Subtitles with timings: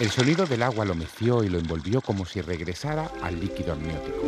[0.00, 4.22] El sonido del agua lo meció y lo envolvió como si regresara al líquido amniótico.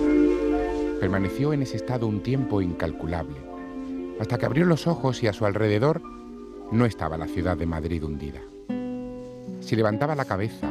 [1.01, 3.35] Permaneció en ese estado un tiempo incalculable,
[4.21, 6.01] hasta que abrió los ojos y a su alrededor
[6.71, 8.41] no estaba la ciudad de Madrid hundida.
[9.61, 10.71] Si levantaba la cabeza,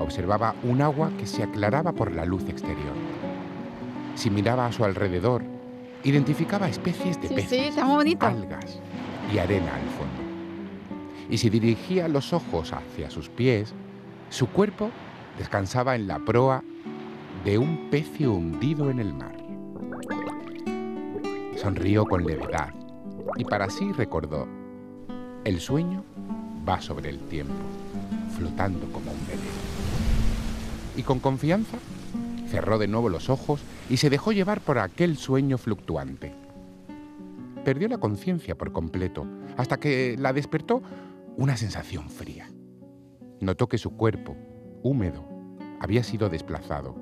[0.00, 2.94] observaba un agua que se aclaraba por la luz exterior.
[4.16, 5.42] Si miraba a su alrededor,
[6.02, 8.80] identificaba especies de peces, algas
[9.32, 10.24] y arena al fondo.
[11.30, 13.72] Y si dirigía los ojos hacia sus pies,
[14.34, 14.90] su cuerpo
[15.38, 16.64] descansaba en la proa
[17.44, 19.36] de un pecio hundido en el mar.
[21.56, 22.74] Sonrió con levedad
[23.36, 24.48] y para sí recordó,
[25.44, 26.02] el sueño
[26.68, 27.54] va sobre el tiempo,
[28.36, 29.44] flotando como un velero.
[30.96, 31.78] Y con confianza
[32.48, 36.34] cerró de nuevo los ojos y se dejó llevar por aquel sueño fluctuante.
[37.64, 40.82] Perdió la conciencia por completo, hasta que la despertó
[41.36, 42.48] una sensación fría.
[43.44, 44.34] Notó que su cuerpo,
[44.82, 45.22] húmedo,
[45.78, 46.96] había sido desplazado.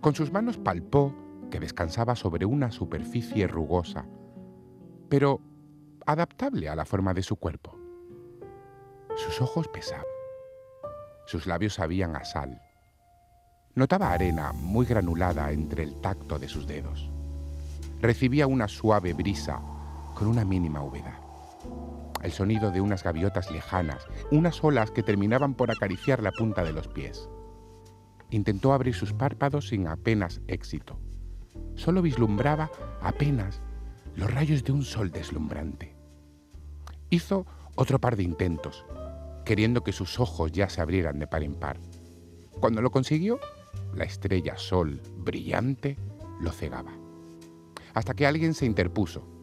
[0.00, 1.14] Con sus manos palpó
[1.50, 4.06] que descansaba sobre una superficie rugosa,
[5.10, 5.42] pero
[6.06, 7.76] adaptable a la forma de su cuerpo.
[9.14, 10.06] Sus ojos pesaban.
[11.26, 12.58] Sus labios sabían a sal.
[13.74, 17.10] Notaba arena muy granulada entre el tacto de sus dedos.
[18.00, 19.60] Recibía una suave brisa
[20.14, 21.25] con una mínima humedad.
[22.26, 26.72] El sonido de unas gaviotas lejanas, unas olas que terminaban por acariciar la punta de
[26.72, 27.28] los pies.
[28.30, 30.98] Intentó abrir sus párpados sin apenas éxito.
[31.76, 32.68] Solo vislumbraba
[33.00, 33.62] apenas
[34.16, 35.94] los rayos de un sol deslumbrante.
[37.10, 37.46] Hizo
[37.76, 38.84] otro par de intentos,
[39.44, 41.78] queriendo que sus ojos ya se abrieran de par en par.
[42.58, 43.38] Cuando lo consiguió,
[43.94, 45.96] la estrella sol brillante
[46.40, 46.90] lo cegaba.
[47.94, 49.35] Hasta que alguien se interpuso.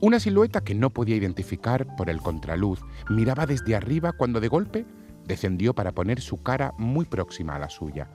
[0.00, 4.86] Una silueta que no podía identificar por el contraluz miraba desde arriba cuando de golpe
[5.26, 8.08] descendió para poner su cara muy próxima a la suya,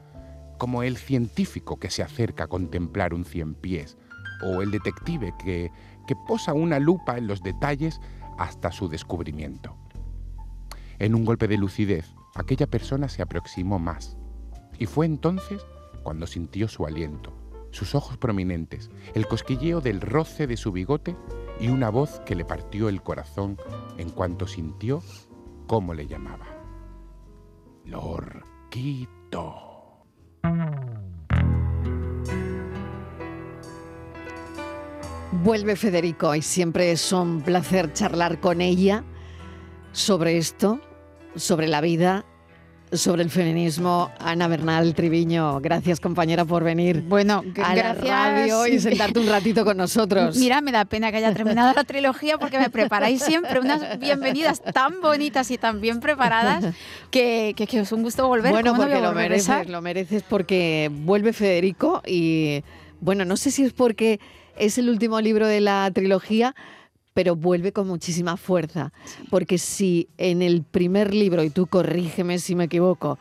[0.57, 3.97] como el científico que se acerca a contemplar un cien pies,
[4.45, 5.71] o el detective que,
[6.07, 7.99] que posa una lupa en los detalles
[8.37, 9.75] hasta su descubrimiento.
[10.99, 14.15] En un golpe de lucidez, aquella persona se aproximó más,
[14.79, 15.65] y fue entonces
[16.01, 17.33] cuando sintió su aliento,
[17.71, 21.17] sus ojos prominentes, el cosquilleo del roce de su bigote
[21.59, 23.57] y una voz que le partió el corazón
[23.97, 25.01] en cuanto sintió
[25.67, 26.45] cómo le llamaba.
[27.85, 29.73] Lorquito.
[35.43, 39.03] Vuelve Federico y siempre es un placer charlar con ella
[39.91, 40.79] sobre esto,
[41.35, 42.25] sobre la vida
[42.93, 44.11] sobre el feminismo.
[44.19, 48.03] Ana Bernal Triviño, gracias compañera por venir bueno, a gracias.
[48.03, 50.37] la radio y sentarte un ratito con nosotros.
[50.37, 54.61] Mira, me da pena que haya terminado la trilogía porque me preparáis siempre unas bienvenidas
[54.61, 56.73] tan bonitas y tan bien preparadas
[57.11, 58.51] que, que, es un gusto volver.
[58.51, 62.63] Bueno, porque lo mereces, lo mereces porque vuelve Federico y
[63.01, 64.19] bueno, no sé si es porque
[64.55, 66.55] es el último libro de la trilogía,
[67.13, 68.91] pero vuelve con muchísima fuerza.
[69.29, 73.17] Porque si en el primer libro, y tú corrígeme si me equivoco,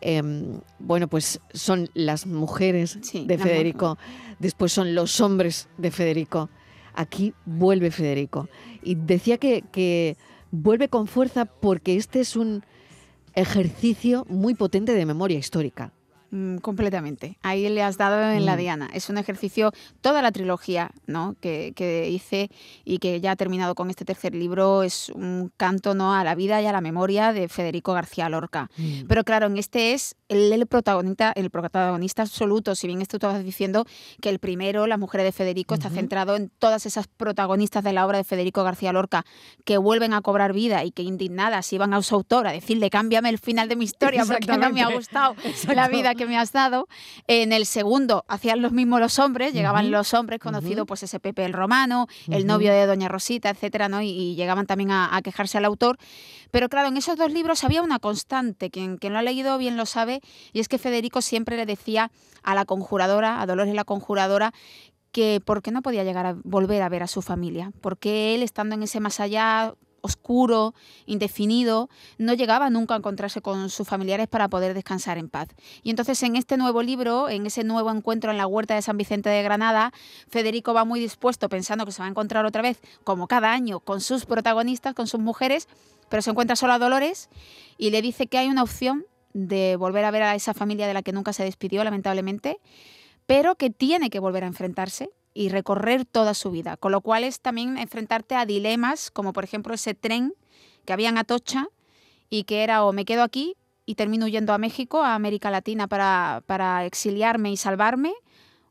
[0.00, 3.98] em, bueno, pues son las mujeres de Federico,
[4.38, 6.50] después son los hombres de Federico.
[6.94, 8.48] Aquí vuelve Federico.
[8.82, 10.16] Y decía que, que
[10.50, 12.64] vuelve con fuerza porque este es un
[13.34, 15.92] ejercicio muy potente de memoria histórica.
[16.32, 17.38] Mm, completamente.
[17.42, 18.58] Ahí le has dado en la mm.
[18.58, 18.90] diana.
[18.92, 21.34] Es un ejercicio, toda la trilogía ¿no?
[21.40, 21.72] que,
[22.08, 22.50] hice
[22.84, 26.14] y que ya ha terminado con este tercer libro es un canto ¿no?
[26.14, 28.70] a la vida y a la memoria de Federico García Lorca.
[28.76, 29.06] Mm.
[29.08, 33.84] Pero claro, en este es el, protagonista, el protagonista absoluto, si bien esto estabas diciendo
[34.20, 38.06] que el primero, La mujer de Federico, está centrado en todas esas protagonistas de la
[38.06, 39.24] obra de Federico García Lorca
[39.64, 43.30] que vuelven a cobrar vida y que indignadas iban a su autor a decirle cámbiame
[43.30, 45.34] el final de mi historia porque no me ha gustado
[45.74, 46.88] la vida que me has dado.
[47.26, 51.44] En el segundo hacían los mismos los hombres, llegaban los hombres conocidos, pues ese Pepe
[51.44, 54.02] el Romano, el novio de Doña Rosita, etcétera, ¿no?
[54.02, 55.98] Y, llegaban también a, quejarse al autor.
[56.50, 59.76] Pero claro, en esos dos libros había una constante, quien, quien lo ha leído bien
[59.76, 60.20] lo sabe,
[60.52, 62.10] y es que Federico siempre le decía
[62.42, 64.52] a la conjuradora, a Dolores la conjuradora,
[65.12, 68.42] que por qué no podía llegar a volver a ver a su familia, porque él
[68.42, 70.74] estando en ese más allá oscuro,
[71.06, 71.88] indefinido,
[72.18, 75.48] no llegaba nunca a encontrarse con sus familiares para poder descansar en paz.
[75.82, 78.96] Y entonces en este nuevo libro, en ese nuevo encuentro en la huerta de San
[78.96, 79.92] Vicente de Granada,
[80.28, 83.80] Federico va muy dispuesto pensando que se va a encontrar otra vez, como cada año,
[83.80, 85.68] con sus protagonistas, con sus mujeres,
[86.08, 87.28] pero se encuentra solo a Dolores
[87.78, 90.94] y le dice que hay una opción de volver a ver a esa familia de
[90.94, 92.60] la que nunca se despidió, lamentablemente,
[93.26, 97.24] pero que tiene que volver a enfrentarse y recorrer toda su vida, con lo cual
[97.24, 100.34] es también enfrentarte a dilemas como por ejemplo ese tren
[100.84, 101.68] que había en Atocha
[102.28, 103.56] y que era o me quedo aquí
[103.86, 108.12] y termino yendo a México, a América Latina, para, para exiliarme y salvarme,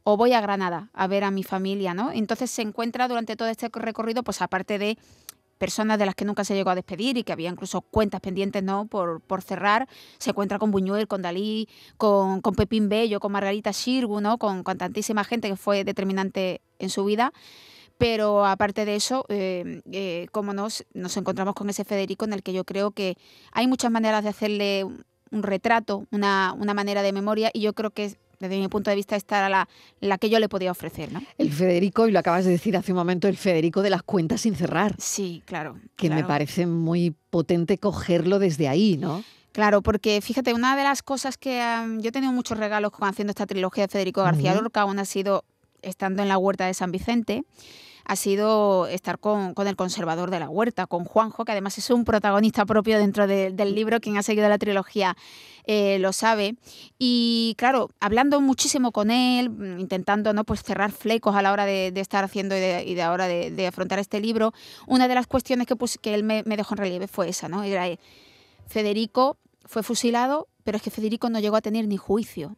[0.03, 2.11] o voy a Granada a ver a mi familia, ¿no?
[2.11, 4.97] Entonces se encuentra durante todo este recorrido, pues aparte de
[5.59, 8.63] personas de las que nunca se llegó a despedir y que había incluso cuentas pendientes
[8.63, 8.87] ¿no?
[8.87, 9.87] por, por cerrar.
[10.17, 14.39] Se encuentra con Buñuel, con Dalí, con, con Pepín Bello, con Margarita Shirgu, ¿no?
[14.39, 17.33] con, con tantísima gente que fue determinante en su vida.
[17.99, 22.41] Pero aparte de eso, eh, eh, como nos, nos encontramos con ese Federico en el
[22.41, 23.17] que yo creo que
[23.51, 24.85] hay muchas maneras de hacerle
[25.31, 28.95] un retrato, una, una manera de memoria, y yo creo que desde mi punto de
[28.95, 29.67] vista, esta era
[29.99, 31.11] la, que yo le podía ofrecer.
[31.11, 31.21] ¿no?
[31.37, 34.41] El Federico, y lo acabas de decir hace un momento, el Federico de las cuentas
[34.41, 34.95] sin cerrar.
[34.97, 35.77] Sí, claro.
[35.95, 39.23] Que me parece muy potente cogerlo desde ahí, ¿no?
[39.51, 41.59] Claro, porque fíjate, una de las cosas que
[41.99, 45.05] yo he tenido muchos regalos con haciendo esta trilogía de Federico García Lorca, aún ha
[45.05, 45.43] sido
[45.81, 47.43] estando en la huerta de San Vicente
[48.09, 52.05] ha sido estar con, el conservador de la huerta, con Juanjo, que además es un
[52.05, 55.15] protagonista propio dentro del libro, quien ha seguido la trilogía
[55.65, 56.55] eh, lo sabe.
[56.97, 60.43] Y claro, hablando muchísimo con él, mm, intentando ¿no?
[60.43, 64.19] pues cerrar flecos a la hora de, estar haciendo y de, ahora de, afrontar este
[64.19, 64.53] libro,
[64.87, 67.61] una de las cuestiones que, que él me, dejó en relieve fue esa, ¿no?
[67.61, 67.99] Era, eh,
[68.65, 72.57] Federico fue fusilado, pero es que Federico no llegó a tener ni juicio.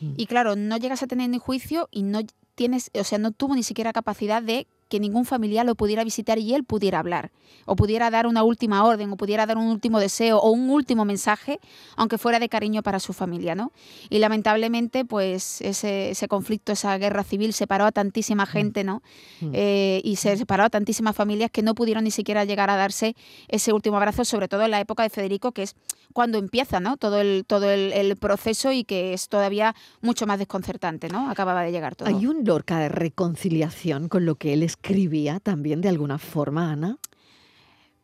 [0.00, 0.14] Mm.
[0.16, 2.22] Y claro, no llegas a tener ni juicio y no
[2.56, 6.38] tienes, o sea, no tuvo ni siquiera capacidad de que ningún familiar lo pudiera visitar
[6.38, 7.30] y él pudiera hablar,
[7.64, 11.04] o pudiera dar una última orden, o pudiera dar un último deseo, o un último
[11.04, 11.60] mensaje,
[11.96, 13.72] aunque fuera de cariño para su familia, ¿no?
[14.10, 18.48] Y lamentablemente, pues ese, ese conflicto, esa guerra civil separó a tantísima mm.
[18.48, 19.02] gente, ¿no?
[19.40, 19.50] Mm.
[19.54, 23.14] Eh, y se separó a tantísimas familias que no pudieron ni siquiera llegar a darse
[23.48, 25.76] ese último abrazo, sobre todo en la época de Federico, que es
[26.12, 26.96] cuando empieza, ¿no?
[26.96, 31.30] Todo el, todo el, proceso y que es todavía mucho más desconcertante, ¿no?
[31.30, 32.08] Acababa de llegar todo.
[32.08, 36.72] Hay un Lorca de reconciliación con lo que él es escribía también de alguna forma,
[36.72, 36.98] Ana?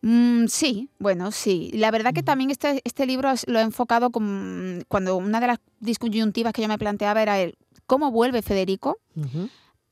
[0.03, 1.71] Mm, sí, bueno, sí.
[1.75, 5.59] La verdad que también este, este libro lo he enfocado con, cuando una de las
[5.81, 7.57] disyuntivas que yo me planteaba era el
[7.87, 8.99] cómo vuelve Federico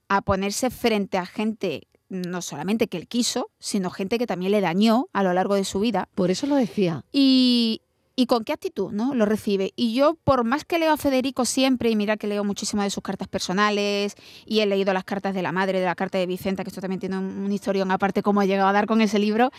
[0.09, 4.61] a ponerse frente a gente no solamente que él quiso, sino gente que también le
[4.61, 6.09] dañó a lo largo de su vida.
[6.15, 7.05] Por eso lo decía.
[7.13, 7.81] Y,
[8.17, 9.15] y con qué actitud ¿no?
[9.15, 9.73] lo recibe.
[9.77, 12.91] Y yo, por más que leo a Federico siempre, y mira que leo muchísimo de
[12.91, 14.15] sus cartas personales,
[14.47, 16.81] y he leído las cartas de la madre, de la carta de Vicenta, que esto
[16.81, 19.51] también tiene un, historión aparte, cómo ha llegado a dar con ese libro,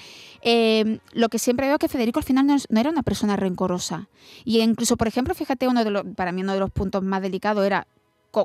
[0.41, 4.09] eh, lo que siempre veo es que Federico al final no, era una persona rencorosa.
[4.43, 7.21] Y incluso, por ejemplo, fíjate, uno de los, para mí uno de los puntos más
[7.21, 7.87] delicados era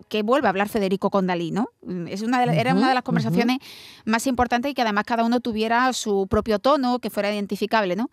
[0.08, 1.70] que vuelve a hablar Federico con Dalí, ¿no?
[2.08, 3.58] Es una era una de las conversaciones
[4.04, 8.10] más importantes y que además cada uno tuviera su propio tono, que fuera identificable, ¿no?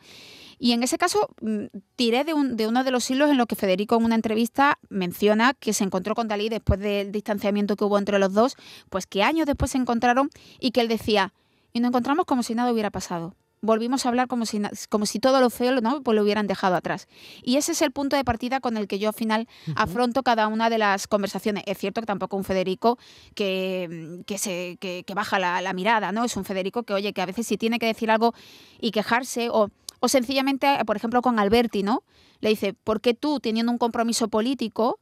[0.60, 1.66] Y en ese caso mm,
[1.96, 5.74] tiré de, uno de los hilos en los que Federico en una entrevista menciona que
[5.74, 8.56] se encontró con Dalí después del distanciamiento que hubo entre los dos,
[8.90, 10.30] pues que años después se encontraron
[10.60, 11.34] y que él decía,
[11.74, 15.19] y nos encontramos como si nada hubiera pasado volvimos a hablar como si, como si
[15.19, 16.01] todo lo feo ¿no?
[16.01, 17.07] pues lo hubieran dejado atrás.
[17.44, 20.48] Y ese es el punto de partida con el que yo al final afronto cada
[20.48, 21.63] una de las conversaciones.
[21.65, 22.98] Es cierto que tampoco un Federico
[23.36, 26.24] que, que se, que, baja la, la, mirada, ¿no?
[26.24, 28.33] Es un Federico que, oye, que a veces si tiene que decir algo
[28.80, 29.69] y quejarse o,
[30.00, 32.04] o sencillamente, por ejemplo, con Alberti, ¿no?
[32.39, 35.00] Le dice, ¿por qué tú, teniendo un compromiso político,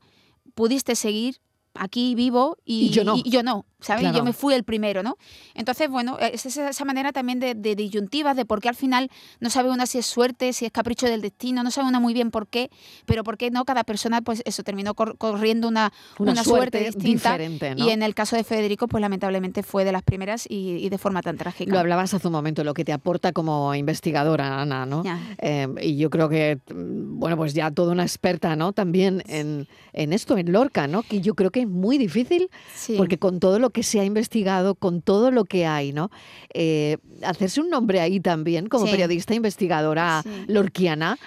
[0.54, 1.40] pudiste seguir
[1.74, 3.16] aquí vivo y, yo no.
[3.18, 3.66] Y yo no.
[3.86, 4.12] ¿Sabes?
[4.14, 5.18] Yo me fui el primero, ¿no?
[5.54, 9.10] Entonces, bueno, es esa manera también de, disyuntivas, de por qué al final
[9.40, 12.14] no sabe una si es suerte, si es capricho del destino, no sabe una muy
[12.14, 12.70] bien por qué,
[13.06, 17.38] pero por qué no cada persona, pues eso, terminó corriendo una, una, suerte, distinta.
[17.76, 21.22] Y en el caso de Federico, pues lamentablemente fue de las primeras y, de forma
[21.22, 21.72] tan trágica.
[21.72, 25.04] Lo hablabas hace un momento, lo que te aporta como investigadora, Ana, ¿no?
[25.38, 28.74] Eh, y yo creo que, mm, bueno, pues ya toda una experta, ¿no?
[28.74, 31.04] También en, en esto, en Lorca, ¿no?
[31.04, 32.50] Que yo creo que es muy difícil,
[32.98, 36.10] porque con todo lo que se ha investigado, con todo lo que hay, ¿no?
[36.54, 41.18] Eh, hacerse un nombre ahí también como periodista investigadora lorquiana.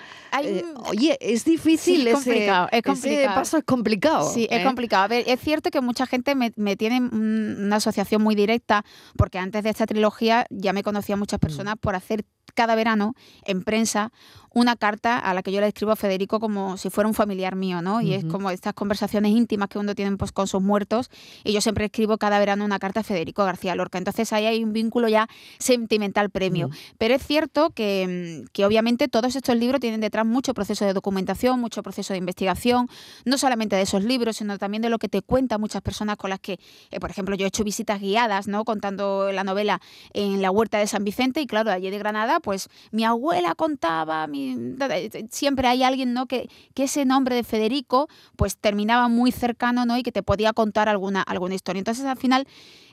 [0.42, 3.35] Eh, oye, es difícil, es complicado, es complicado.
[3.35, 4.32] paso es complicado.
[4.32, 4.64] Sí, es ¿eh?
[4.64, 5.04] complicado.
[5.04, 8.85] A ver, es cierto que mucha gente me, me, tiene una asociación muy directa,
[9.16, 11.40] porque antes de esta trilogía ya me conocía muchas mm.
[11.40, 14.11] personas por hacer cada verano en prensa
[14.54, 17.54] una carta a la que yo le escribo a Federico como si fuera un familiar
[17.54, 18.00] mío, ¿no?
[18.00, 21.11] Y es como estas conversaciones íntimas que uno tiene pues, con sus muertos
[21.44, 23.99] y yo siempre escribo cada verano una carta a Federico García Lorca.
[23.99, 26.70] Entonces ahí hay un vínculo ya sentimental premio.
[26.97, 31.60] Pero es cierto que, que, obviamente todos estos libros tienen detrás mucho proceso de documentación,
[31.60, 32.88] mucho proceso de investigación,
[33.25, 36.30] no solamente de esos libros, sino también de lo que te cuentan muchas personas con
[36.30, 36.58] las que,
[36.90, 38.64] eh, por ejemplo, yo he hecho visitas guiadas, ¿no?
[38.64, 39.80] Contando la novela
[40.12, 44.26] en la huerta de San Vicente y claro, allí de Granada, pues mi abuela contaba,
[44.26, 44.56] mi
[45.30, 46.26] siempre hay alguien, ¿no?
[46.26, 49.96] Que, que ese nombre de Federico, pues terminaba muy cercano, ¿no?
[49.96, 51.80] Y que te podía contar alguna, alguna historia.
[51.80, 52.46] Entonces, al final,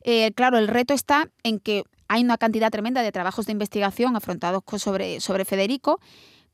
[0.03, 4.15] eh, claro, el reto está en que hay una cantidad tremenda de trabajos de investigación
[4.15, 5.99] afrontados sobre, sobre Federico,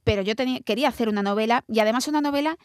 [0.04, 0.34] pero yo
[0.66, 2.58] quería hacer una novela y además una novela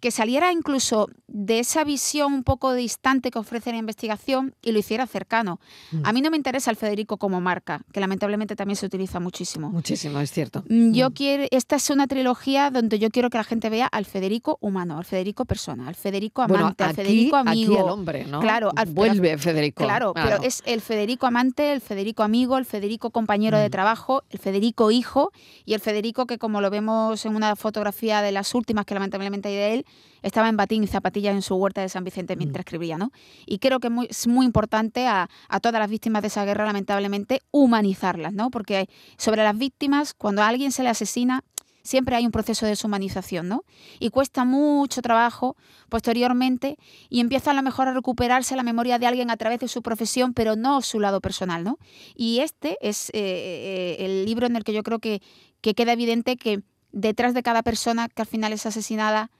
[0.00, 4.78] que saliera incluso de esa visión un poco distante que ofrece la investigación y lo
[4.78, 5.60] hiciera cercano.
[5.92, 6.00] Mm.
[6.04, 9.70] A mí no me interesa el Federico como marca, que lamentablemente también se utiliza muchísimo.
[9.70, 10.64] Muchísimo, es cierto.
[10.68, 11.12] Mm, Yo Mm.
[11.12, 14.98] quiero, esta es una trilogía donde yo quiero que la gente vea al Federico humano,
[14.98, 17.72] al Federico persona, al Federico amante, bueno, al aquí, Federico amigo.
[17.74, 18.40] aquí el hombre, ¿no?
[18.40, 19.84] Claro, al- vuelve Federico.
[19.84, 23.70] Claro, pero es el Federico amante, el Federico amigo, el Federico compañero de Mm.
[23.70, 25.30] trabajo, el Federico hijo
[25.64, 29.48] y el Federico que como lo vemos en una fotografía de las últimas que lamentablemente
[29.48, 29.86] hay de él,
[30.22, 32.38] estaba en batín y zapatillas en su huerta de San Vicente Mm.
[32.38, 33.10] mientras escribía, ¿no?
[33.46, 36.64] Y creo que muy- es muy importante a, a todas las víctimas de esa guerra,
[36.66, 38.50] lamentablemente, humanizarlas, ¿no?
[38.50, 41.42] Porque sobre las víctimas, cuando a alguien se le asesina,
[41.82, 43.64] siempre hay un proceso de deshumanización, ¿no?
[43.98, 45.56] Y cuesta mucho trabajo
[45.88, 46.76] posteriormente
[47.08, 49.82] y empieza a lo mejor a recuperarse la memoria de alguien a través de su
[49.82, 51.78] profesión, pero no su lado personal, ¿no?
[52.14, 55.22] Y este es eh, eh, el libro en el que yo creo que,
[55.62, 59.30] que queda evidente que detrás de cada persona que al final es asesinada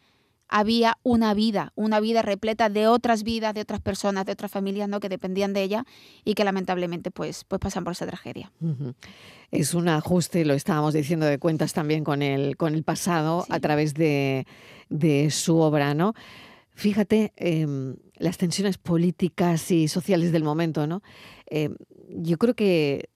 [0.50, 4.88] había una vida, una vida repleta de otras vidas, de otras personas, de otras familias,
[4.88, 5.00] ¿no?
[5.00, 5.85] que dependían de ella
[6.25, 8.52] y que lamentablemente pues, pues pasan por esa tragedia.
[9.50, 13.52] Es un ajuste, lo estábamos diciendo, de cuentas también con el, con el pasado Sí.
[13.52, 14.47] a través de,
[14.88, 16.14] de su obra, ¿no?
[16.75, 21.02] Fíjate, em, las tensiones políticas y sociales del momento, ¿no?
[21.47, 21.76] Em,
[22.09, 23.09] yo creo que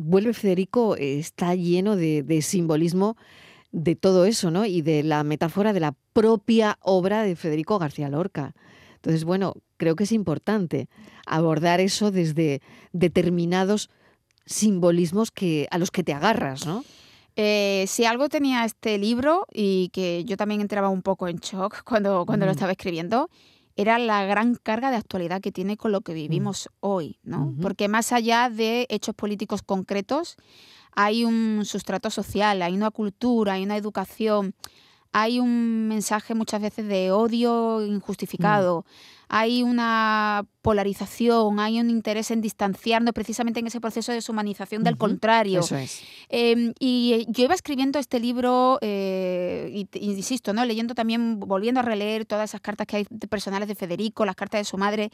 [0.00, 3.16] Vuelve Federico está lleno de, de simbolismo
[3.70, 4.64] de todo eso, ¿no?
[4.64, 8.54] Y de la metáfora de la propia obra de Federico García Lorca.
[8.96, 10.88] Entonces, bueno, creo que es importante
[11.26, 12.60] abordar eso desde
[12.92, 13.90] determinados
[14.46, 16.84] simbolismos que, a los que te agarras, ¿no?
[17.36, 21.82] Eh, si algo tenía este libro y que yo también entraba un poco en shock
[21.84, 22.54] cuando, cuando lo Mm.
[22.56, 23.30] estaba escribiendo,
[23.76, 27.54] era la gran carga de actualidad que tiene con lo que vivimos hoy, ¿no?
[27.62, 30.34] Porque más allá de hechos políticos concretos,
[30.94, 34.54] hay un sustrato social, hay una cultura, hay una educación,
[35.12, 38.84] hay un mensaje muchas veces de odio injustificado,
[39.30, 44.96] hay una polarización, hay un interés en distanciarnos precisamente en ese proceso de deshumanización del
[44.96, 45.60] contrario.
[45.60, 46.02] Eso es.
[46.30, 50.64] Eh, y yo iba escribiendo este libro, eh, y, insisto, ¿no?
[50.64, 54.36] leyendo también, volviendo a releer todas esas cartas que hay de- personales de Federico, las
[54.36, 55.10] cartas de su madre,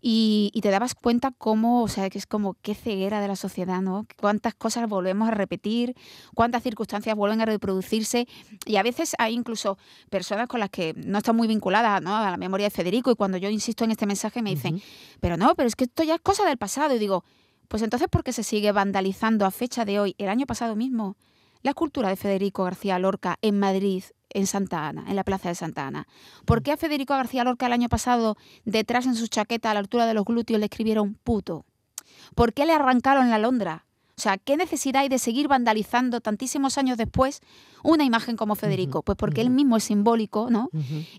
[0.00, 3.36] y, y te dabas cuenta cómo, o sea, que es como qué ceguera de la
[3.36, 4.06] sociedad, ¿no?
[4.18, 5.94] Cuántas cosas volvemos a repetir,
[6.34, 8.28] cuántas circunstancias vuelven a reproducirse,
[8.64, 9.78] y a veces hay incluso
[10.10, 12.16] personas con las que no están muy vinculadas ¿no?
[12.16, 14.80] a la memoria de Federico, y cuando yo insisto en este mensaje me dicen,
[15.20, 16.94] pero no, pero es que esto ya es cosa del pasado.
[16.94, 17.24] Y digo,
[17.68, 21.16] pues entonces, ¿por qué se sigue vandalizando a fecha de hoy, el año pasado mismo,
[21.66, 25.56] la escultura de Federico García Lorca en Madrid, en Santa Ana, en la plaza de
[25.56, 26.06] Santa Ana?
[26.44, 29.80] ¿Por qué a Federico García Lorca el año pasado, detrás en su chaqueta, a la
[29.80, 31.66] altura de los glúteos, le escribieron puto?
[32.36, 33.84] ¿Por qué le arrancaron la Londra?
[34.18, 37.42] O sea, ¿qué necesidad hay de seguir vandalizando tantísimos años después
[37.82, 39.02] una imagen como Federico?
[39.02, 40.70] Pues porque él mismo es simbólico, ¿no?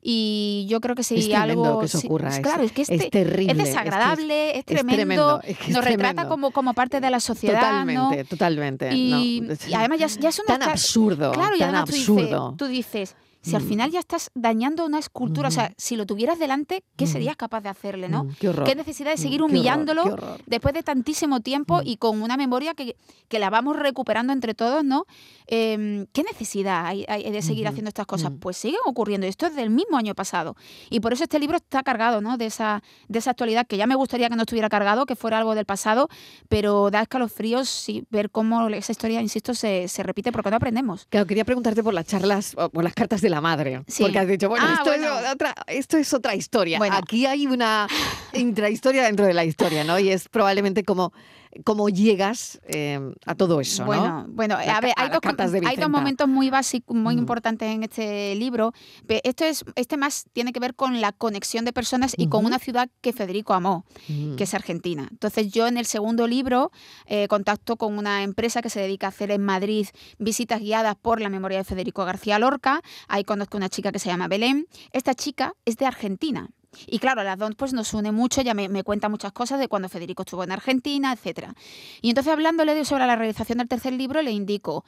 [0.01, 1.81] Y yo creo que si es tremendo algo...
[1.81, 2.29] que sí, ocurra.
[2.29, 3.51] es- claro, es que este, es terrible.
[3.51, 5.39] es desagradable, es, es tremendo,
[5.69, 8.25] nos retrata como, como parte de la sociedad, Totalmente, ¿no?
[8.25, 8.95] totalmente.
[8.95, 9.53] Y, no.
[9.69, 12.55] y además ya, es- ya es una tan absurdo, claro, y tan tú absurdo.
[12.55, 13.15] dices, tú dices,
[13.47, 13.67] si al Mm.
[13.67, 17.13] final ya estás dañando una escultura, o sea, si lo tuvieras delante, ¿qué Ujú.
[17.13, 18.25] serías capaz de hacerle, no?
[18.25, 18.65] Mm, qué horror.
[18.67, 20.41] ¿Qué necesidad de Mm, seguir qué horror, humillándolo qué horror.
[20.45, 21.87] después de tantísimo tiempo Mm.
[21.87, 22.95] y con una memoria que,
[23.27, 25.05] que la vamos recuperando entre todos, ¿no?
[25.47, 28.31] Em, ¿Qué necesidad hay, hay de seguir haciendo estas cosas?
[28.31, 28.37] mm.
[28.39, 29.25] Pues siguen ocurriendo.
[29.25, 30.55] y Esto es del mismo año pasado.
[30.89, 32.37] Y por eso este libro está cargado, ¿no?
[32.37, 35.37] De esa, de esa actualidad que ya me gustaría que no estuviera cargado, que fuera
[35.37, 36.09] algo del pasado,
[36.49, 41.05] pero da escalofríos sí, ver cómo esa historia, insisto, se, se repite porque no aprendemos.
[41.09, 43.83] Claro, quería preguntarte por las charlas, o por las cartas de la madre.
[43.87, 44.03] Sí.
[44.03, 45.19] Porque has dicho, bueno, Ah, esto, bueno.
[45.19, 46.77] Es otra, esto es otra historia.
[46.77, 46.95] Bueno.
[46.95, 47.87] Aquí hay una
[48.33, 49.99] intrahistoria dentro de la historia, ¿no?
[49.99, 51.13] Y es probablemente como,
[51.63, 53.87] como llegas eh, a todo eso, ¿no?
[53.87, 55.19] Bueno, bueno, La a ver, hay dos,
[55.65, 57.19] hay momentos muy básicos, muy Mm.
[57.19, 58.73] importantes en este libro.
[59.07, 62.59] Esto es, este más tiene que ver con la conexión de personas y con una
[62.59, 64.35] ciudad que Federico amó, Mm.
[64.35, 65.07] que es Argentina.
[65.11, 66.71] Entonces yo en el segundo libro
[67.05, 69.87] eh, contacto con una empresa que se dedica a hacer en Madrid
[70.19, 72.81] visitas guiadas por la memoria de Federico García Lorca.
[73.07, 74.67] Ahí conozco una chica que se llama Belén.
[74.91, 76.49] Esta chica es de Argentina.
[76.85, 79.89] Y claro, las dos pues nos une mucho, me, me cuenta muchas cosas de cuando
[79.89, 81.53] Federico estuvo en Argentina, etcétera.
[82.01, 84.85] Y entonces hablándole de, sobre la realización del tercer libro, le indico,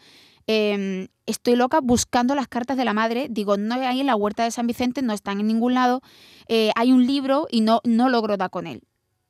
[0.48, 4.44] em, estoy loca buscando las cartas de la madre, digo, no hay en la huerta
[4.44, 6.02] de San Vicente, no están en ningún lado,
[6.48, 8.84] eh, hay un libro y no, no logro dar con él.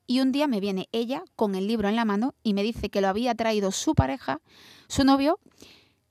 [0.08, 2.90] Y un día me viene ella con el libro en la mano y me dice
[2.90, 4.42] que lo había traído su pareja,
[4.88, 5.40] su novio,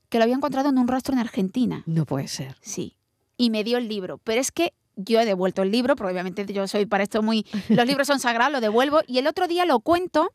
[0.07, 1.83] que lo había encontrado en un rastro en Argentina.
[1.85, 2.55] No puede ser.
[2.61, 2.95] Sí.
[3.35, 4.17] Y me dio el libro.
[4.17, 4.73] Pero es que
[5.05, 7.45] yo he devuelto el libro, porque obviamente yo soy para esto muy...
[7.69, 10.31] Los libros son sagrados, lo devuelvo y el otro día lo cuento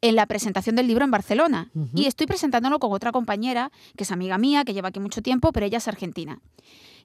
[0.00, 1.70] en la presentación del libro en Barcelona.
[1.94, 5.52] Y estoy presentándolo con otra compañera, que es amiga mía, que lleva aquí mucho tiempo,
[5.52, 6.40] pero ella es argentina.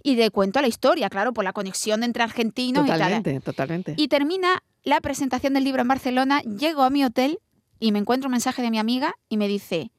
[0.01, 3.43] Y le cuento la historia, claro, por la conexión entre argentinos totalmente, y tal.
[3.43, 7.39] Totalmente, Y termina la presentación del libro en Barcelona, llego a mi hotel
[7.79, 9.91] y me encuentro un mensaje de mi amiga y me dice,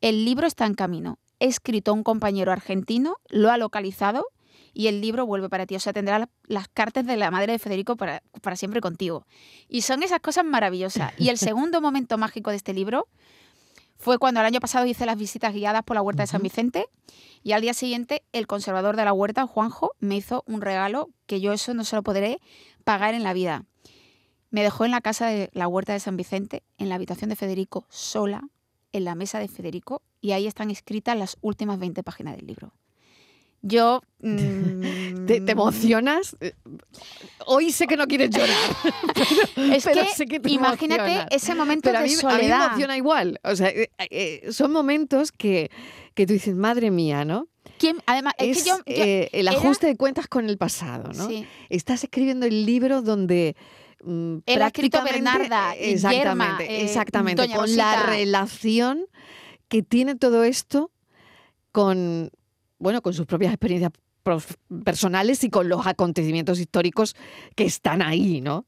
[0.00, 1.18] el libro está en camino.
[1.38, 4.26] He escrito a un compañero argentino, lo ha localizado
[4.76, 5.74] y el libro vuelve para ti.
[5.74, 9.26] O sea, tendrá las cartas de la madre de Federico para, para siempre contigo.
[9.70, 11.14] Y son esas cosas maravillosas.
[11.16, 13.08] Y el segundo momento mágico de este libro
[13.96, 16.88] fue cuando el año pasado hice las visitas guiadas por la huerta de San Vicente
[17.42, 21.40] y al día siguiente el conservador de la huerta, Juanjo, me hizo un regalo que
[21.40, 22.38] yo eso no se lo podré
[22.84, 23.64] pagar en la vida.
[24.50, 27.36] Me dejó en la casa de la huerta de San Vicente, en la habitación de
[27.36, 28.42] Federico, sola,
[28.92, 32.74] en la mesa de Federico, y ahí están escritas las últimas 20 páginas del libro.
[33.66, 34.02] Yo...
[34.26, 36.34] Mm, ¿Te, emocionas?
[37.44, 38.56] Hoy sé que no quieres llorar.
[39.72, 42.32] es que, imagínate ese momento de soledad.
[42.32, 43.40] A mí me emociona igual.
[43.44, 45.70] O sea, eh, eh, son momentos que,
[46.14, 47.46] que tú dices, madre mía, ¿no?
[47.78, 47.98] ¿Quién?
[48.06, 51.28] Además, es, que yo, eh, el ajuste de cuentas con el pasado, ¿no?
[51.28, 51.46] Sí.
[51.68, 53.54] Estás escribiendo el libro donde
[54.02, 59.06] mm, Era escrito Bernarda, exactamente, exactamente, con la relación
[59.68, 60.90] que tiene todo esto
[61.72, 62.30] con
[62.78, 63.92] bueno, con sus propias experiencias
[64.84, 67.14] personales y con los acontecimientos históricos
[67.54, 68.66] que están ahí, ¿no?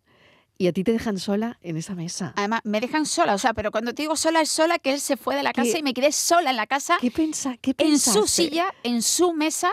[0.57, 2.33] Y a ti te dejan sola en esa mesa.
[2.37, 5.01] Además, me dejan sola, o sea, pero cuando te digo sola es sola que él
[5.01, 6.99] se fue de la casa y me quedé sola en la casa.
[7.01, 7.57] ¿Qué pensa?
[7.59, 9.71] ¿Qué En su silla, en su mesa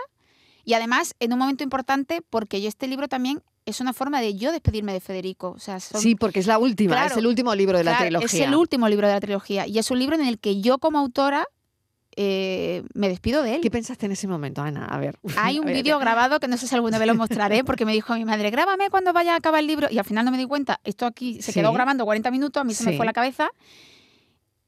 [0.64, 4.36] y además en un momento importante porque yo este libro también es una forma de
[4.36, 5.50] yo despedirme de Federico.
[5.50, 8.26] O sea, Sí, porque es la última, es el último libro de la trilogía.
[8.26, 10.78] Es el último libro de la trilogía y es un libro en el que yo
[10.78, 11.48] como autora
[12.16, 13.60] eh, me despido de él.
[13.60, 14.86] ¿Qué pensaste en ese momento, Ana?
[14.86, 15.18] A ver.
[15.36, 18.14] Hay un vídeo grabado que no sé si alguna vez lo mostraré, porque me dijo
[18.14, 19.88] mi madre, grábame cuando vaya a acabar el libro.
[19.90, 22.64] Y al final no me di cuenta, esto aquí se quedó grabando 40 minutos, a
[22.64, 23.50] mí se me fue la cabeza.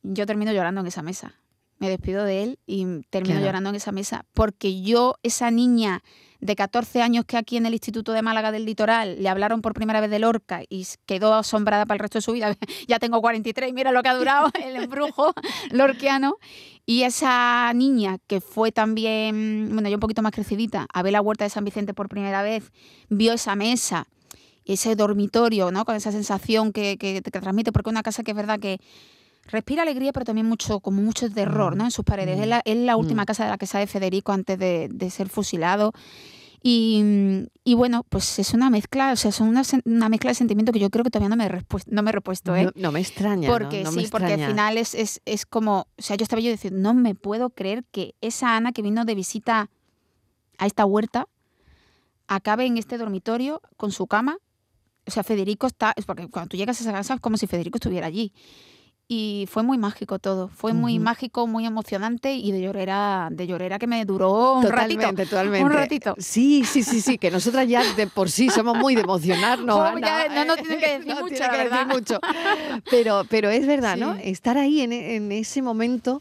[0.02, 1.34] Yo termino llorando en esa mesa.
[1.78, 4.24] Me despido de él y termino llorando en esa mesa.
[4.34, 6.02] Porque yo, esa niña
[6.40, 9.74] de 14 años que aquí en el Instituto de Málaga del Litoral le hablaron por
[9.74, 12.56] primera vez de Lorca y quedó asombrada para el resto de su vida.
[12.88, 15.32] ya tengo 43, mira lo que ha durado el embrujo
[15.70, 16.36] lorquiano.
[16.86, 21.20] Y esa niña que fue también, bueno, yo un poquito más crecidita, a ver la
[21.20, 22.72] huerta de San Vicente por primera vez,
[23.10, 24.06] vio esa mesa,
[24.64, 25.84] ese dormitorio, ¿no?
[25.84, 28.80] Con esa sensación que, que, que transmite, porque una casa que es verdad que
[29.48, 31.84] respira alegría, pero también mucho, como mucho terror, ¿no?
[31.84, 32.38] En sus paredes.
[32.38, 35.28] Es, la, es, la, última casa de la que sale Federico antes de, de ser
[35.28, 35.92] fusilado.
[36.62, 40.72] Y, y, bueno, pues es una mezcla, o sea, son una, una, mezcla de sentimientos
[40.72, 42.70] que yo creo que todavía no me he, repuesto, no me he repuesto, ¿eh?
[42.74, 43.48] No, me extraña.
[43.48, 43.92] Porque ¿no?
[43.92, 46.94] sí, porque al final es, es, es, como, o sea, yo estaba yo diciendo, no
[46.94, 49.70] me puedo creer que esa Ana que vino de visita
[50.58, 51.28] a esta huerta
[52.26, 54.38] acabe en este dormitorio con su cama.
[55.06, 57.46] O sea, Federico está, es porque cuando tú llegas a esa casa es como si
[57.46, 58.32] Federico estuviera allí
[59.10, 60.48] y fue muy mágico todo.
[60.48, 61.04] Fue muy uh -huh.
[61.04, 65.24] mágico, muy emocionante y de llorera, de llorera que me duró un totalmente, ratito.
[65.30, 66.14] Totalmente, Un ratito.
[66.18, 69.80] Sí, sí, sí, sí, que nosotras ya de por sí somos muy de emocionarnos.
[69.80, 70.26] Ana.
[70.28, 71.86] Ya, no, no tienen que decir no mucho, tiene que verdad.
[71.86, 72.20] decir mucho.
[72.90, 74.00] Pero, pero es verdad, Sí.
[74.00, 74.14] ¿no?
[74.16, 76.20] Estar ahí en, en ese momento,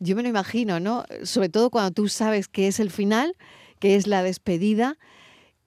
[0.00, 1.04] yo me lo imagino, ¿no?
[1.22, 3.36] Sobre todo cuando tú sabes que es el final,
[3.78, 4.98] que es la despedida,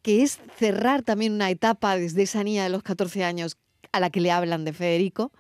[0.02, 3.56] que es cerrar también una etapa desde esa niña de los 14 años
[3.94, 5.32] a la que le hablan de Federico.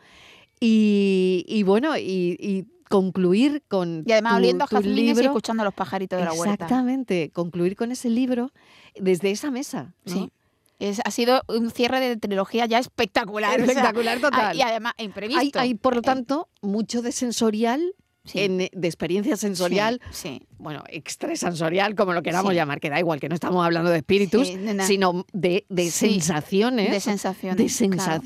[0.59, 5.61] Y, y bueno, y, y concluir con Y además tu- oliendo a jazmines y escuchando
[5.61, 6.53] a los pajaritos de la huerta.
[6.53, 8.51] Exactamente, concluir con ese libro
[8.99, 9.93] desde esa mesa.
[10.05, 10.13] ¿no?
[10.13, 10.31] Sí.
[10.79, 13.51] Es, ha sido un cierre de trilogía ya espectacular.
[13.51, 14.55] o sea, Espectacular total.
[14.55, 15.59] Y además imprevisto.
[15.59, 17.81] Hay, hay, por lo Eh, tanto, mucho de sensorial,
[18.25, 20.43] sí, en- de experiencia sensorial, Sí.
[20.59, 22.55] bueno, extrasensorial, como lo queramos Sí.
[22.55, 26.09] llamar, que da igual, que no estamos hablando de espíritus, Sí, sino de, de Sí,
[26.13, 27.57] sensaciones, De sensaciones.
[27.57, 28.21] de claro.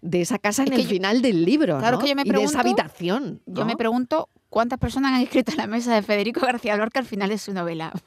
[0.00, 2.02] De esa casa en Es el yo- final del libro, Claro ¿no?
[2.02, 3.42] que yo me y de esa pregunto- habitación.
[3.46, 7.06] Yo me pregunto cuántas personas han escrito en la mesa de Federico García Lorca al
[7.06, 7.92] final de su novela.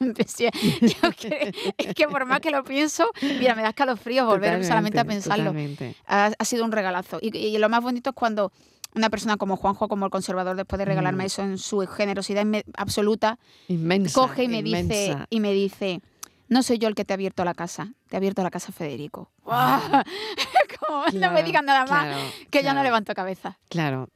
[1.18, 5.04] Que- es que por más que lo pienso, mira, me da escalofríos volver solamente a
[5.04, 5.54] pensarlo.
[6.06, 7.18] Ha, ha sido un regalazo.
[7.20, 8.52] Y, y lo más bonito es cuando
[8.94, 11.26] una persona como Juanjo, como el conservador, después de regalarme Mm.
[11.26, 12.44] eso en su generosidad
[12.76, 14.20] absoluta, Inmensa.
[14.20, 16.00] coge y me dice y me dice
[16.52, 18.72] no soy yo el que te ha abierto la casa te ha abierto la casa
[18.72, 22.84] Federico no me Claro, digan nada más claro, que ya no claro.
[22.84, 24.08] levanto cabeza Claro.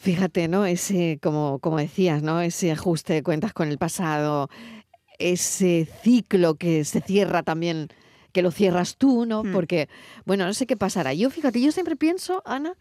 [0.00, 0.64] Fíjate, ¿no?
[0.64, 2.40] Ese, como, como decías, ¿no?
[2.40, 4.48] Ese ajuste de cuentas con el pasado,
[5.18, 7.88] ese ciclo que se cierra también,
[8.32, 9.42] que lo cierras tú, ¿no?
[9.42, 9.52] Hmm.
[9.52, 9.88] Porque,
[10.24, 11.14] bueno, no sé qué pasará.
[11.14, 12.74] Yo, fíjate, yo siempre pienso, Ana,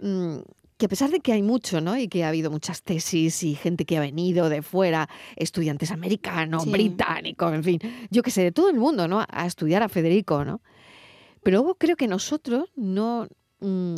[0.00, 0.38] mm,
[0.76, 1.96] que a pesar de que hay mucho, ¿no?
[1.96, 6.64] Y que ha habido muchas tesis y gente que ha venido de fuera, estudiantes americanos,
[6.64, 6.70] Sí.
[6.70, 7.78] británicos, en fin,
[8.10, 9.24] yo que sé, de todo el mundo, ¿no?
[9.28, 10.60] A estudiar a Federico, ¿no?
[11.42, 13.28] Pero luego creo que nosotros no,
[13.60, 13.94] mm,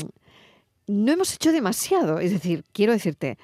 [0.89, 2.19] no hemos hecho demasiado.
[2.21, 3.39] Es decir, quiero decirte,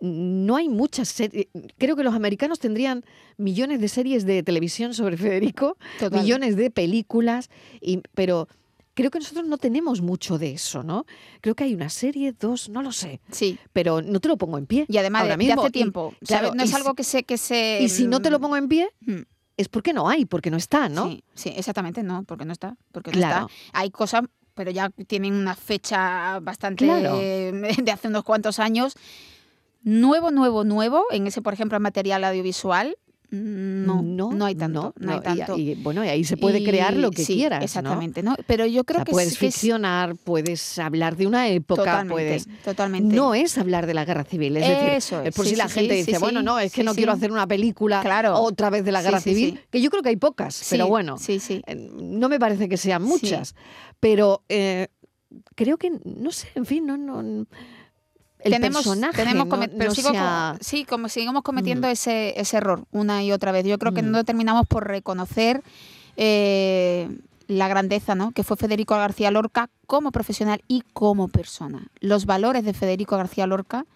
[0.00, 1.46] no hay muchas series.
[1.78, 3.04] Creo que los americanos tendrían
[3.38, 6.20] millones de series de televisión sobre Federico, Total.
[6.20, 7.48] millones de películas,
[7.80, 8.48] y, pero
[8.94, 11.06] creo que nosotros no tenemos mucho de eso, ¿no?
[11.40, 13.58] Creo que hay una serie, dos, no lo sé, Sí.
[13.72, 14.84] pero no te lo pongo en pie.
[14.88, 15.60] Y además de, ahora de mismo.
[15.62, 16.14] hace Y- tiempo.
[16.26, 16.56] claro, ¿sabes?
[16.56, 17.22] No y es algo que se...
[17.24, 19.22] Que se Y si no te lo pongo en pie, Mm,
[19.56, 21.08] es porque no hay, porque no está, ¿no?
[21.10, 22.76] Sí, sí, exactamente, no, porque no está.
[22.90, 23.46] Porque no Claro.
[23.48, 23.78] está.
[23.78, 24.22] Hay cosas,
[24.54, 27.16] pero ya tienen una fecha bastante Claro.
[27.84, 28.94] de hace unos cuantos años.
[29.84, 32.96] Nuevo, nuevo, nuevo, en ese, por ejemplo, material audiovisual,
[33.32, 34.94] mm, no, no, hay tanto.
[35.00, 35.56] No, hay y- tanto.
[35.58, 37.64] Y, bueno, y ahí se puede crear lo que sí, quieras, ¿no?
[37.64, 38.36] Exactamente, ¿no?
[38.46, 41.48] Pero yo O creo sea, que puedes sí que es- ficcionar, puedes hablar de una
[41.48, 42.46] época, totalmente, puedes...
[42.62, 43.14] totalmente.
[43.16, 45.56] No es hablar de la guerra civil, es decir, Eso es es, por sí, si
[45.56, 48.38] la sí, gente dice, bueno, no, es que no quiero hacer una película Claro.
[48.38, 51.40] otra vez de la guerra civil, que yo creo que hay pocas, pero bueno, Sí,
[51.40, 51.62] sí.
[51.66, 53.54] eh, no me parece que sean muchas,
[54.00, 54.88] pero eh,
[55.54, 56.96] creo que, no sé, en fin, no...
[56.96, 57.46] no
[58.44, 61.86] el tenemos, personaje tenemos no- pero no sigo se co- ha- sí, como seguimos cometiendo
[61.88, 61.90] Mm.
[61.90, 63.64] ese, ese error una y otra vez.
[63.66, 64.10] Yo creo que Mm.
[64.10, 65.62] no terminamos por reconocer
[66.16, 67.08] eh,
[67.48, 68.32] la grandeza ¿no?
[68.32, 71.86] que fue Federico García Lorca como profesional y como persona.
[72.00, 73.86] Los valores de Federico García Lorca,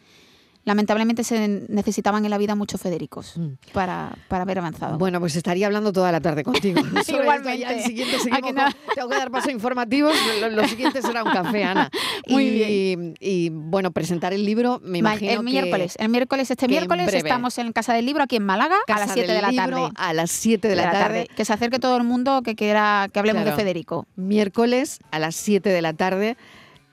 [0.66, 3.55] lamentablemente se necesitaban en la vida muchos Federicos Mm.
[3.72, 4.98] para, para haber avanzado.
[4.98, 6.81] Bueno, pues estaría hablando toda la tarde contigo.
[6.85, 7.12] sobre esto.
[7.22, 7.59] Igualmente.
[7.61, 8.64] Ya el siguiente ¿A seguimos no?
[8.94, 10.14] Tengo que dar paso a informativos.
[10.40, 11.88] Lo, lo siguiente será un café, Ana.
[12.29, 16.50] Muy y, y, bueno, presentar el libro, me Ma- imagino el que miércoles, el miércoles,
[16.50, 19.37] este en miércoles estamos en Casa del Libro aquí en Málaga a las 7 del
[19.37, 19.90] de la Libro tarde.
[19.96, 21.29] A las 7 de la, tarde.
[21.37, 23.57] Que se acerque todo el mundo que quiera que hablemos Claro.
[23.57, 24.07] de Federico.
[24.16, 26.37] Miércoles a las 7 de la tarde.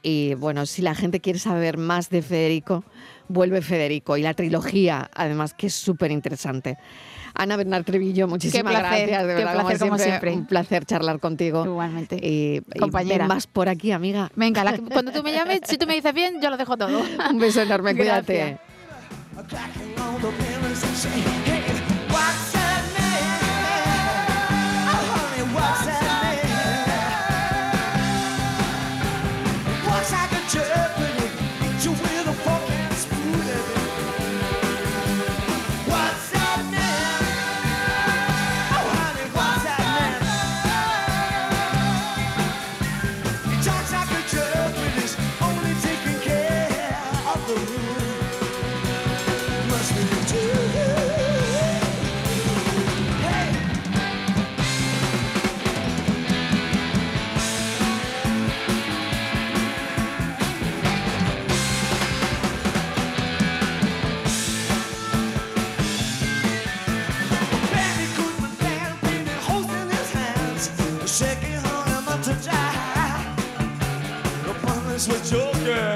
[0.05, 2.83] Y bueno, si la gente quiere saber más de Federico,
[3.27, 4.17] vuelve Federico.
[4.17, 6.77] Y la trilogía, además, que es súper interesante.
[7.35, 9.21] Ana Bernard Trevillo, muchísimas placer, gracias.
[9.23, 10.33] De qué verdad, placer, como siempre.
[10.33, 11.65] Un placer charlar contigo.
[11.65, 12.17] Igualmente.
[12.21, 13.27] Y, Compañera.
[13.27, 14.31] más por aquí, amiga.
[14.35, 16.77] Venga, la que- cuando tú me llames, si tú me dices bien, yo lo dejo
[16.77, 17.01] todo.
[17.31, 18.57] Un beso enorme, cuídate.
[19.35, 19.49] Gracias.
[19.49, 19.93] cracking
[75.65, 75.92] Yeah.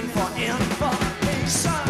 [0.00, 1.89] Looking for information.